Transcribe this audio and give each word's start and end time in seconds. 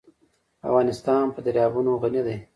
افغانستان 0.67 1.23
په 1.33 1.39
دریابونه 1.45 1.89
غني 2.01 2.21
دی. 2.27 2.37